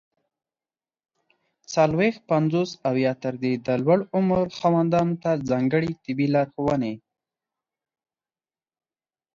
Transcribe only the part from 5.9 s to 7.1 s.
طبي لارښووني!